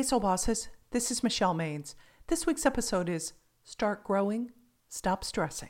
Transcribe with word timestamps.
Hey, 0.00 0.04
Soul 0.04 0.20
Bosses, 0.20 0.70
this 0.92 1.10
is 1.10 1.22
Michelle 1.22 1.54
Maines. 1.54 1.94
This 2.28 2.46
week's 2.46 2.64
episode 2.64 3.10
is 3.10 3.34
Start 3.64 4.02
Growing, 4.02 4.50
Stop 4.88 5.22
Stressing. 5.22 5.68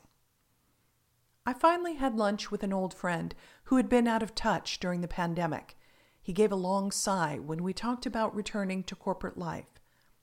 I 1.45 1.53
finally 1.53 1.96
had 1.96 2.14
lunch 2.14 2.48
with 2.48 2.62
an 2.62 2.72
old 2.72 2.95
friend 2.95 3.35
who 3.64 3.77
had 3.77 3.88
been 3.88 4.06
out 4.06 4.22
of 4.22 4.37
touch 4.37 4.79
during 4.79 5.00
the 5.00 5.08
pandemic. 5.08 5.77
He 6.22 6.32
gave 6.32 6.53
a 6.53 6.54
long 6.54 6.93
sigh 6.93 7.40
when 7.45 7.64
we 7.64 7.72
talked 7.72 8.07
about 8.07 8.32
returning 8.32 8.85
to 8.85 8.95
corporate 8.95 9.36
life. 9.36 9.80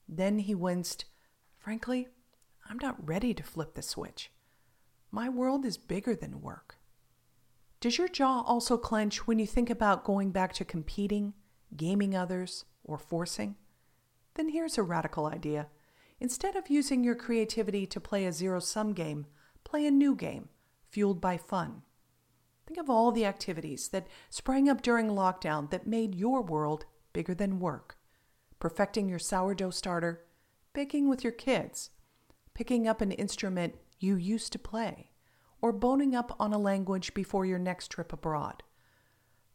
Then 0.07 0.39
he 0.39 0.55
winced. 0.55 1.03
Frankly, 1.57 2.07
I'm 2.69 2.79
not 2.81 3.05
ready 3.05 3.33
to 3.33 3.43
flip 3.43 3.73
the 3.73 3.81
switch. 3.81 4.31
My 5.11 5.27
world 5.27 5.65
is 5.65 5.77
bigger 5.77 6.15
than 6.15 6.39
work. 6.39 6.77
Does 7.81 7.97
your 7.97 8.07
jaw 8.07 8.39
also 8.43 8.77
clench 8.77 9.27
when 9.27 9.37
you 9.37 9.45
think 9.45 9.69
about 9.69 10.05
going 10.05 10.31
back 10.31 10.53
to 10.53 10.63
competing, 10.63 11.33
gaming 11.75 12.15
others, 12.15 12.63
or 12.85 12.97
forcing? 12.97 13.57
Then 14.37 14.49
here's 14.49 14.77
a 14.77 14.83
radical 14.83 15.25
idea. 15.25 15.67
Instead 16.19 16.55
of 16.55 16.69
using 16.69 17.03
your 17.03 17.15
creativity 17.15 17.87
to 17.87 17.99
play 17.99 18.25
a 18.25 18.31
zero 18.31 18.59
sum 18.59 18.93
game, 18.93 19.25
play 19.63 19.87
a 19.87 19.91
new 19.91 20.15
game, 20.15 20.49
fueled 20.87 21.19
by 21.19 21.37
fun. 21.37 21.81
Think 22.67 22.79
of 22.79 22.87
all 22.87 23.11
the 23.11 23.25
activities 23.25 23.87
that 23.89 24.07
sprang 24.29 24.69
up 24.69 24.83
during 24.83 25.07
lockdown 25.07 25.71
that 25.71 25.87
made 25.87 26.13
your 26.13 26.43
world 26.43 26.85
bigger 27.13 27.33
than 27.33 27.59
work. 27.59 27.97
Perfecting 28.59 29.09
your 29.09 29.17
sourdough 29.17 29.71
starter, 29.71 30.23
baking 30.71 31.09
with 31.09 31.23
your 31.23 31.33
kids, 31.33 31.89
picking 32.53 32.87
up 32.87 33.01
an 33.01 33.11
instrument 33.11 33.73
you 33.99 34.17
used 34.17 34.53
to 34.53 34.59
play, 34.59 35.09
or 35.61 35.71
boning 35.71 36.13
up 36.13 36.35
on 36.39 36.53
a 36.53 36.59
language 36.59 37.15
before 37.15 37.47
your 37.47 37.59
next 37.59 37.89
trip 37.89 38.13
abroad. 38.13 38.61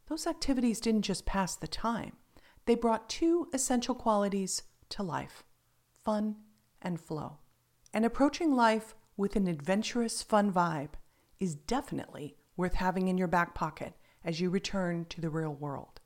Those 0.07 0.27
activities 0.27 0.81
didn't 0.81 1.03
just 1.03 1.25
pass 1.25 1.55
the 1.55 1.67
time, 1.67 2.17
they 2.65 2.75
brought 2.75 3.09
two 3.09 3.47
essential 3.53 3.95
qualities 3.95 4.63
to 4.93 5.03
life 5.03 5.43
fun 6.03 6.35
and 6.81 6.99
flow. 6.99 7.37
And 7.93 8.05
approaching 8.05 8.55
life 8.55 8.93
with 9.15 9.35
an 9.35 9.47
adventurous, 9.47 10.21
fun 10.21 10.51
vibe 10.51 10.95
is 11.39 11.55
definitely 11.55 12.35
worth 12.57 12.73
having 12.75 13.07
in 13.07 13.17
your 13.17 13.27
back 13.27 13.55
pocket 13.55 13.93
as 14.23 14.41
you 14.41 14.49
return 14.49 15.05
to 15.09 15.21
the 15.21 15.29
real 15.29 15.53
world. 15.53 16.01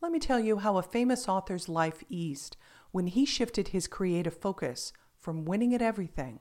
Let 0.00 0.12
me 0.12 0.18
tell 0.18 0.40
you 0.40 0.58
how 0.58 0.76
a 0.76 0.82
famous 0.82 1.28
author's 1.28 1.68
life 1.68 2.02
eased 2.08 2.56
when 2.90 3.08
he 3.08 3.24
shifted 3.24 3.68
his 3.68 3.86
creative 3.86 4.36
focus 4.36 4.92
from 5.18 5.44
winning 5.44 5.74
at 5.74 5.82
everything 5.82 6.40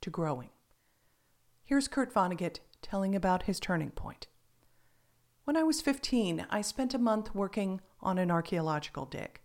to 0.00 0.10
growing. 0.10 0.50
Here's 1.62 1.88
Kurt 1.88 2.12
Vonnegut 2.12 2.60
telling 2.82 3.14
about 3.14 3.44
his 3.44 3.60
turning 3.60 3.90
point. 3.90 4.26
When 5.44 5.56
I 5.56 5.62
was 5.62 5.80
15, 5.80 6.46
I 6.50 6.60
spent 6.60 6.94
a 6.94 6.98
month 6.98 7.34
working 7.34 7.80
on 8.00 8.18
an 8.18 8.30
archaeological 8.30 9.04
dig. 9.04 9.40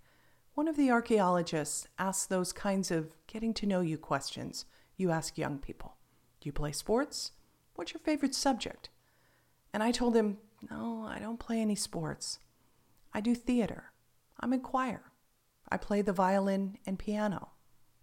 One 0.62 0.68
of 0.68 0.78
the 0.78 0.92
archaeologists 0.92 1.88
asked 1.98 2.30
those 2.30 2.54
kinds 2.54 2.92
of 2.92 3.16
getting 3.26 3.52
to 3.56 3.66
know 3.66 3.82
you 3.82 3.98
questions 3.98 4.66
you 4.96 5.10
ask 5.10 5.36
young 5.36 5.58
people. 5.58 5.96
Do 6.40 6.48
you 6.48 6.54
play 6.54 6.72
sports? 6.72 7.32
What's 7.74 7.96
your 7.96 8.00
favorite 8.00 8.36
subject? 8.36 8.90
And 9.74 9.82
I 9.82 9.92
told 9.92 10.16
him, 10.16 10.38
No, 10.70 11.04
I 11.10 11.18
don't 11.18 11.40
play 11.40 11.60
any 11.62 11.74
sports. 11.74 12.38
I 13.12 13.22
do 13.22 13.34
theater. 13.34 13.86
I'm 14.40 14.54
in 14.54 14.60
choir. 14.60 15.02
I 15.68 15.78
play 15.78 16.04
the 16.04 16.14
violin 16.14 16.78
and 16.86 17.00
piano. 17.00 17.50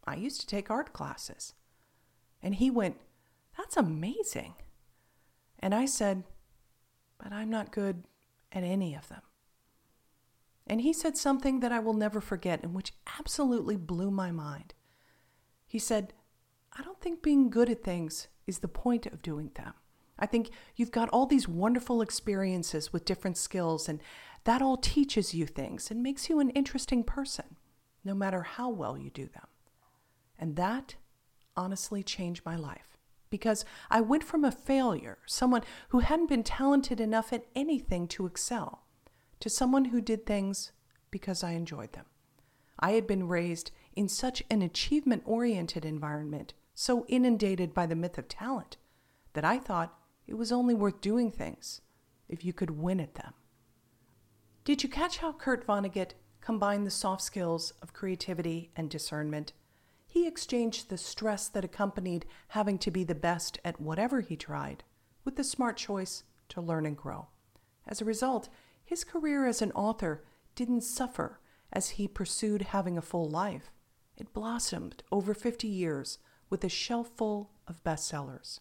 I 0.04 0.16
used 0.16 0.40
to 0.40 0.46
take 0.48 0.68
art 0.68 0.92
classes. 0.92 1.54
And 2.42 2.56
he 2.56 2.72
went, 2.72 2.96
That's 3.56 3.76
amazing. 3.76 4.54
And 5.60 5.72
I 5.72 5.86
said, 5.86 6.24
But 7.22 7.32
I'm 7.32 7.50
not 7.50 7.70
good 7.70 8.02
at 8.50 8.64
any 8.64 8.96
of 8.96 9.08
them. 9.08 9.22
And 10.68 10.82
he 10.82 10.92
said 10.92 11.16
something 11.16 11.60
that 11.60 11.72
I 11.72 11.78
will 11.78 11.94
never 11.94 12.20
forget 12.20 12.62
and 12.62 12.74
which 12.74 12.92
absolutely 13.18 13.76
blew 13.76 14.10
my 14.10 14.30
mind. 14.30 14.74
He 15.66 15.78
said, 15.78 16.12
I 16.78 16.82
don't 16.82 17.00
think 17.00 17.22
being 17.22 17.50
good 17.50 17.70
at 17.70 17.82
things 17.82 18.28
is 18.46 18.58
the 18.58 18.68
point 18.68 19.06
of 19.06 19.22
doing 19.22 19.50
them. 19.54 19.74
I 20.18 20.26
think 20.26 20.50
you've 20.76 20.90
got 20.90 21.08
all 21.10 21.26
these 21.26 21.48
wonderful 21.48 22.02
experiences 22.02 22.92
with 22.92 23.04
different 23.04 23.36
skills, 23.36 23.88
and 23.88 24.00
that 24.44 24.62
all 24.62 24.76
teaches 24.76 25.32
you 25.32 25.46
things 25.46 25.90
and 25.90 26.02
makes 26.02 26.28
you 26.28 26.40
an 26.40 26.50
interesting 26.50 27.04
person, 27.04 27.56
no 28.04 28.14
matter 28.14 28.42
how 28.42 28.68
well 28.68 28.98
you 28.98 29.10
do 29.10 29.26
them. 29.26 29.46
And 30.38 30.56
that 30.56 30.96
honestly 31.56 32.02
changed 32.02 32.44
my 32.44 32.56
life 32.56 32.98
because 33.30 33.64
I 33.90 34.00
went 34.00 34.24
from 34.24 34.44
a 34.44 34.50
failure, 34.50 35.18
someone 35.26 35.62
who 35.90 36.00
hadn't 36.00 36.28
been 36.28 36.44
talented 36.44 37.00
enough 37.00 37.32
at 37.32 37.46
anything 37.54 38.08
to 38.08 38.26
excel, 38.26 38.84
to 39.40 39.50
someone 39.50 39.86
who 39.86 40.00
did 40.00 40.26
things 40.26 40.72
because 41.10 41.42
I 41.42 41.52
enjoyed 41.52 41.92
them. 41.92 42.06
I 42.78 42.92
had 42.92 43.06
been 43.06 43.28
raised 43.28 43.70
in 43.94 44.08
such 44.08 44.42
an 44.50 44.62
achievement 44.62 45.22
oriented 45.26 45.84
environment, 45.84 46.54
so 46.74 47.04
inundated 47.08 47.74
by 47.74 47.86
the 47.86 47.96
myth 47.96 48.18
of 48.18 48.28
talent, 48.28 48.76
that 49.32 49.44
I 49.44 49.58
thought 49.58 49.98
it 50.26 50.34
was 50.34 50.52
only 50.52 50.74
worth 50.74 51.00
doing 51.00 51.30
things 51.30 51.80
if 52.28 52.44
you 52.44 52.52
could 52.52 52.70
win 52.70 53.00
at 53.00 53.14
them. 53.14 53.34
Did 54.64 54.82
you 54.82 54.88
catch 54.88 55.18
how 55.18 55.32
Kurt 55.32 55.66
Vonnegut 55.66 56.12
combined 56.40 56.86
the 56.86 56.90
soft 56.90 57.22
skills 57.22 57.72
of 57.82 57.92
creativity 57.92 58.70
and 58.76 58.90
discernment? 58.90 59.52
He 60.06 60.26
exchanged 60.26 60.88
the 60.88 60.98
stress 60.98 61.48
that 61.48 61.64
accompanied 61.64 62.26
having 62.48 62.78
to 62.78 62.90
be 62.90 63.02
the 63.04 63.14
best 63.14 63.58
at 63.64 63.80
whatever 63.80 64.20
he 64.20 64.36
tried 64.36 64.84
with 65.24 65.36
the 65.36 65.44
smart 65.44 65.76
choice 65.76 66.22
to 66.50 66.60
learn 66.60 66.86
and 66.86 66.96
grow. 66.96 67.28
As 67.86 68.00
a 68.00 68.06
result, 68.06 68.48
his 68.88 69.04
career 69.04 69.46
as 69.46 69.60
an 69.60 69.70
author 69.72 70.24
didn't 70.54 70.80
suffer 70.80 71.38
as 71.70 71.90
he 71.90 72.08
pursued 72.08 72.62
having 72.62 72.96
a 72.96 73.02
full 73.02 73.28
life. 73.28 73.70
It 74.16 74.32
blossomed 74.32 75.02
over 75.12 75.34
50 75.34 75.68
years 75.68 76.16
with 76.48 76.64
a 76.64 76.70
shelf 76.70 77.10
full 77.14 77.50
of 77.66 77.84
bestsellers. 77.84 78.60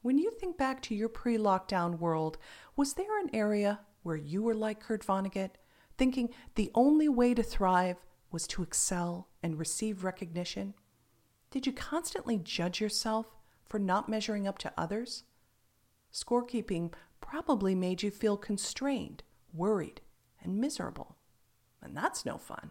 When 0.00 0.16
you 0.16 0.30
think 0.30 0.56
back 0.56 0.80
to 0.84 0.94
your 0.94 1.10
pre 1.10 1.36
lockdown 1.36 1.98
world, 1.98 2.38
was 2.74 2.94
there 2.94 3.20
an 3.20 3.28
area 3.34 3.80
where 4.02 4.16
you 4.16 4.42
were 4.42 4.54
like 4.54 4.80
Kurt 4.80 5.04
Vonnegut, 5.04 5.50
thinking 5.98 6.30
the 6.54 6.70
only 6.74 7.10
way 7.10 7.34
to 7.34 7.42
thrive 7.42 7.98
was 8.32 8.46
to 8.46 8.62
excel 8.62 9.28
and 9.42 9.58
receive 9.58 10.04
recognition? 10.04 10.72
Did 11.50 11.66
you 11.66 11.74
constantly 11.74 12.38
judge 12.38 12.80
yourself 12.80 13.36
for 13.66 13.78
not 13.78 14.08
measuring 14.08 14.48
up 14.48 14.56
to 14.60 14.72
others? 14.74 15.24
Scorekeeping 16.10 16.94
probably 17.20 17.74
made 17.74 18.02
you 18.02 18.10
feel 18.10 18.38
constrained 18.38 19.22
worried, 19.54 20.00
and 20.42 20.58
miserable. 20.58 21.16
And 21.80 21.96
that's 21.96 22.26
no 22.26 22.36
fun. 22.38 22.70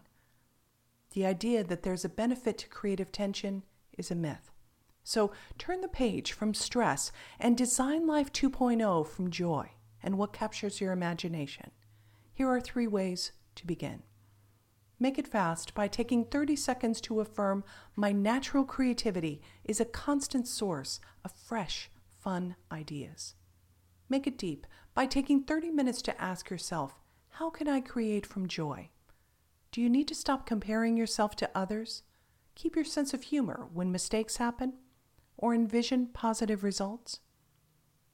The 1.12 1.26
idea 1.26 1.64
that 1.64 1.82
there's 1.82 2.04
a 2.04 2.08
benefit 2.08 2.58
to 2.58 2.68
creative 2.68 3.12
tension 3.12 3.62
is 3.96 4.10
a 4.10 4.16
myth. 4.16 4.50
So 5.04 5.32
turn 5.58 5.80
the 5.80 5.88
page 5.88 6.32
from 6.32 6.54
stress 6.54 7.12
and 7.38 7.56
design 7.56 8.06
life 8.06 8.32
2.0 8.32 9.06
from 9.06 9.30
joy 9.30 9.70
and 10.02 10.18
what 10.18 10.32
captures 10.32 10.80
your 10.80 10.92
imagination. 10.92 11.70
Here 12.32 12.48
are 12.48 12.60
three 12.60 12.86
ways 12.86 13.32
to 13.54 13.66
begin. 13.66 14.02
Make 14.98 15.18
it 15.18 15.28
fast 15.28 15.74
by 15.74 15.88
taking 15.88 16.24
30 16.24 16.56
seconds 16.56 17.00
to 17.02 17.20
affirm 17.20 17.64
my 17.94 18.12
natural 18.12 18.64
creativity 18.64 19.42
is 19.64 19.80
a 19.80 19.84
constant 19.84 20.48
source 20.48 21.00
of 21.24 21.32
fresh, 21.32 21.90
fun 22.18 22.56
ideas. 22.72 23.34
Make 24.08 24.26
it 24.26 24.38
deep 24.38 24.66
by 24.94 25.06
taking 25.06 25.42
30 25.42 25.70
minutes 25.70 26.00
to 26.02 26.20
ask 26.20 26.50
yourself, 26.50 27.00
How 27.30 27.50
can 27.50 27.68
I 27.68 27.80
create 27.80 28.24
from 28.24 28.46
joy? 28.46 28.90
Do 29.72 29.80
you 29.80 29.90
need 29.90 30.06
to 30.08 30.14
stop 30.14 30.46
comparing 30.46 30.96
yourself 30.96 31.34
to 31.36 31.50
others? 31.54 32.04
Keep 32.54 32.76
your 32.76 32.84
sense 32.84 33.12
of 33.12 33.24
humor 33.24 33.66
when 33.72 33.90
mistakes 33.90 34.36
happen? 34.36 34.74
Or 35.36 35.52
envision 35.52 36.06
positive 36.12 36.62
results? 36.62 37.18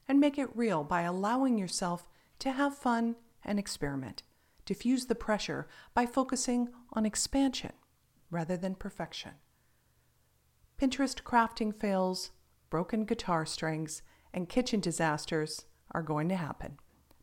And 0.08 0.18
make 0.18 0.38
it 0.38 0.56
real 0.56 0.82
by 0.82 1.02
allowing 1.02 1.58
yourself 1.58 2.08
to 2.38 2.52
have 2.52 2.76
fun 2.76 3.16
and 3.44 3.58
experiment. 3.58 4.22
Diffuse 4.64 5.06
the 5.06 5.14
pressure 5.14 5.68
by 5.92 6.06
focusing 6.06 6.70
on 6.94 7.04
expansion 7.04 7.72
rather 8.30 8.56
than 8.56 8.74
perfection. 8.74 9.32
Pinterest 10.80 11.22
crafting 11.22 11.78
fails, 11.78 12.30
broken 12.70 13.04
guitar 13.04 13.44
strings, 13.44 14.00
and 14.32 14.48
kitchen 14.48 14.80
disasters 14.80 15.66
are 15.92 16.02
going 16.02 16.28
to 16.28 16.36
happen. 16.36 16.78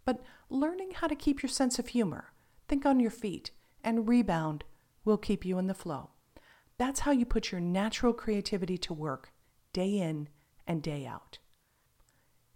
But 0.06 0.24
learning 0.50 0.92
how 0.96 1.08
to 1.08 1.16
keep 1.16 1.42
your 1.42 1.50
sense 1.50 1.80
of 1.80 1.90
humor, 1.90 2.32
think 2.68 2.86
on 2.86 3.00
your 3.00 3.12
feet, 3.12 3.52
and 3.84 4.08
rebound 4.08 4.64
will 5.04 5.18
keep 5.18 5.46
you 5.46 5.58
in 5.58 5.68
the 5.68 5.74
flow. 5.74 6.12
That's 6.78 7.02
how 7.02 7.12
you 7.12 7.26
put 7.26 7.52
your 7.52 7.62
natural 7.62 8.14
creativity 8.14 8.78
to 8.80 8.94
work 8.94 9.32
day 9.74 9.98
in 9.98 10.30
and 10.68 10.82
day 10.82 11.06
out. 11.06 11.40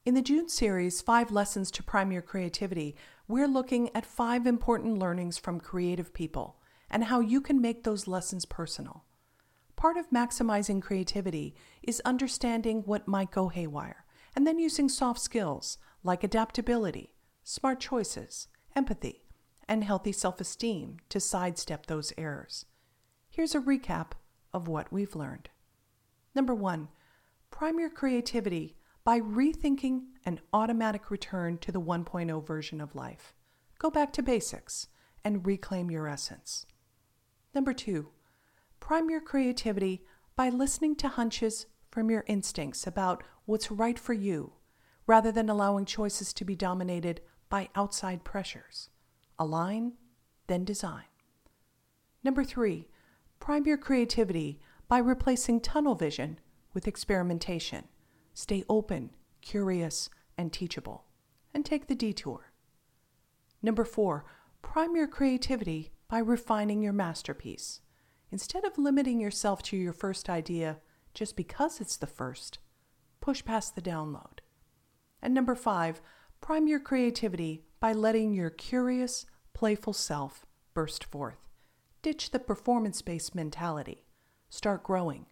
In 0.05 0.13
the 0.15 0.21
June 0.21 0.49
series, 0.49 1.01
Five 1.01 1.31
Lessons 1.31 1.69
to 1.71 1.83
Prime 1.83 2.11
Your 2.11 2.21
Creativity, 2.21 2.95
we're 3.27 3.47
looking 3.47 3.89
at 3.95 4.05
five 4.05 4.47
important 4.47 4.97
learnings 4.97 5.37
from 5.37 5.59
creative 5.59 6.13
people 6.13 6.59
and 6.89 7.05
how 7.05 7.19
you 7.19 7.39
can 7.39 7.61
make 7.61 7.83
those 7.83 8.07
lessons 8.07 8.45
personal. 8.45 9.05
Part 9.75 9.97
of 9.97 10.09
maximizing 10.09 10.81
creativity 10.81 11.55
is 11.83 12.01
understanding 12.03 12.81
what 12.85 13.07
might 13.07 13.31
go 13.31 13.47
haywire 13.47 14.05
and 14.35 14.45
then 14.45 14.59
using 14.59 14.89
soft 14.89 15.19
skills 15.19 15.77
like 16.03 16.23
adaptability, 16.23 17.13
smart 17.43 17.79
choices, 17.79 18.47
empathy, 18.75 19.25
and 19.67 19.83
healthy 19.83 20.11
self 20.11 20.41
esteem 20.41 20.97
to 21.09 21.19
sidestep 21.19 21.85
those 21.85 22.13
errors. 22.17 22.65
Here's 23.29 23.55
a 23.55 23.59
recap 23.59 24.11
of 24.53 24.67
what 24.67 24.91
we've 24.91 25.15
learned. 25.15 25.49
Number 26.35 26.53
one, 26.53 26.89
prime 27.49 27.79
your 27.79 27.89
creativity 27.89 28.75
by 29.03 29.19
rethinking 29.19 30.03
an 30.25 30.39
automatic 30.53 31.09
return 31.09 31.57
to 31.59 31.71
the 31.71 31.81
1.0 31.81 32.45
version 32.45 32.81
of 32.81 32.95
life. 32.95 33.33
Go 33.79 33.89
back 33.89 34.13
to 34.13 34.21
basics 34.21 34.87
and 35.23 35.45
reclaim 35.45 35.89
your 35.89 36.07
essence. 36.07 36.65
Number 37.53 37.73
two, 37.73 38.09
prime 38.79 39.09
your 39.09 39.21
creativity 39.21 40.03
by 40.35 40.49
listening 40.49 40.95
to 40.97 41.07
hunches 41.07 41.65
from 41.89 42.09
your 42.09 42.23
instincts 42.27 42.87
about 42.87 43.23
what's 43.45 43.71
right 43.71 43.97
for 43.97 44.13
you 44.13 44.53
rather 45.11 45.29
than 45.29 45.49
allowing 45.49 45.83
choices 45.83 46.31
to 46.31 46.45
be 46.45 46.55
dominated 46.55 47.19
by 47.49 47.67
outside 47.75 48.23
pressures. 48.23 48.89
Align, 49.37 49.91
then 50.47 50.63
design. 50.63 51.03
Number 52.23 52.45
three, 52.45 52.87
prime 53.37 53.65
your 53.65 53.77
creativity 53.77 54.61
by 54.87 54.99
replacing 54.99 55.59
tunnel 55.59 55.95
vision 55.95 56.39
with 56.73 56.87
experimentation. 56.87 57.89
Stay 58.33 58.63
open, 58.69 59.09
curious, 59.41 60.09
and 60.37 60.53
teachable, 60.53 61.03
and 61.53 61.65
take 61.65 61.87
the 61.87 62.01
detour. 62.05 62.53
Number 63.61 63.83
four, 63.83 64.23
prime 64.61 64.95
your 64.95 65.07
creativity 65.07 65.91
by 66.07 66.19
refining 66.19 66.81
your 66.81 66.93
masterpiece. 66.93 67.81
Instead 68.31 68.63
of 68.63 68.77
limiting 68.77 69.19
yourself 69.19 69.61
to 69.63 69.75
your 69.75 69.91
first 69.91 70.29
idea 70.29 70.77
just 71.13 71.35
because 71.35 71.81
it's 71.81 71.97
the 71.97 72.07
first, 72.07 72.59
push 73.19 73.43
past 73.43 73.75
the 73.75 73.81
download. 73.81 74.39
And 75.21 75.33
number 75.33 75.55
five, 75.55 76.01
prime 76.39 76.67
your 76.67 76.79
creativity 76.79 77.63
by 77.79 77.93
letting 77.93 78.33
your 78.33 78.49
curious, 78.49 79.25
playful 79.53 79.93
self 79.93 80.45
burst 80.73 81.03
forth. 81.03 81.47
Ditch 82.01 82.31
the 82.31 82.39
performance 82.39 83.01
based 83.01 83.35
mentality. 83.35 84.05
Start 84.49 84.83
growing 84.83 85.27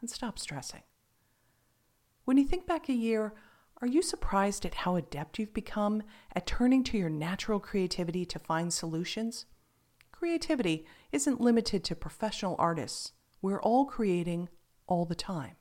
and 0.00 0.08
stop 0.08 0.38
stressing. 0.38 0.82
When 2.24 2.38
you 2.38 2.44
think 2.44 2.66
back 2.66 2.88
a 2.88 2.94
year, 2.94 3.34
are 3.82 3.86
you 3.86 4.00
surprised 4.00 4.64
at 4.64 4.74
how 4.74 4.96
adept 4.96 5.38
you've 5.38 5.52
become 5.52 6.02
at 6.34 6.46
turning 6.46 6.82
to 6.84 6.96
your 6.96 7.10
natural 7.10 7.60
creativity 7.60 8.24
to 8.24 8.38
find 8.38 8.72
solutions? 8.72 9.44
Creativity 10.12 10.86
isn't 11.12 11.40
limited 11.40 11.84
to 11.84 11.94
professional 11.94 12.56
artists. 12.58 13.12
We're 13.42 13.60
all 13.60 13.84
creating 13.84 14.48
all 14.86 15.04
the 15.04 15.14
time. 15.14 15.56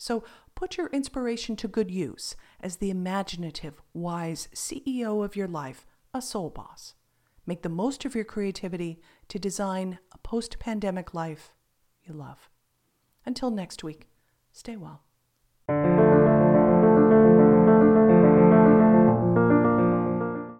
So 0.00 0.24
put 0.54 0.78
your 0.78 0.86
inspiration 0.86 1.56
to 1.56 1.68
good 1.68 1.90
use 1.90 2.34
as 2.58 2.76
the 2.76 2.88
imaginative, 2.88 3.82
wise 3.92 4.48
CEO 4.54 5.22
of 5.22 5.36
your 5.36 5.46
life, 5.46 5.86
a 6.14 6.22
soul 6.22 6.48
boss. 6.48 6.94
Make 7.44 7.60
the 7.60 7.68
most 7.68 8.06
of 8.06 8.14
your 8.14 8.24
creativity 8.24 9.02
to 9.28 9.38
design 9.38 9.98
a 10.14 10.16
post 10.16 10.58
pandemic 10.58 11.12
life 11.12 11.52
you 12.02 12.14
love. 12.14 12.48
Until 13.26 13.50
next 13.50 13.84
week, 13.84 14.08
stay 14.52 14.74
well. 14.74 15.02